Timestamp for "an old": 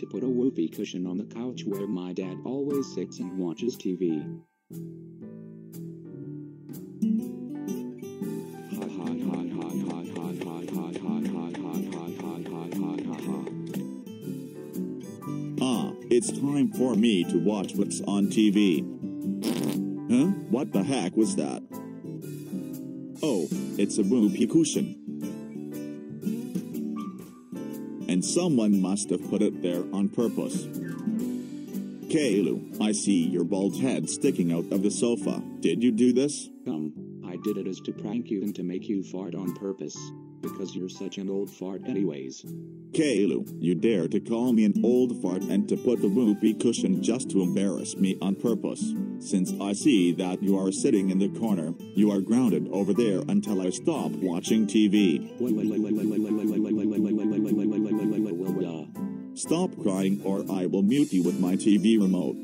41.18-41.50, 44.64-45.22